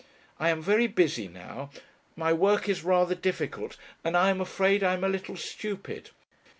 I 0.39 0.49
am 0.49 0.63
very 0.63 0.87
busy 0.87 1.27
now. 1.27 1.69
My 2.15 2.33
work 2.33 2.67
is 2.67 2.83
rather 2.83 3.13
difficult 3.13 3.77
and 4.03 4.17
I 4.17 4.31
am 4.31 4.41
afraid 4.41 4.83
I 4.83 4.93
am 4.95 5.03
a 5.03 5.07
little 5.07 5.37
stupid. 5.37 6.09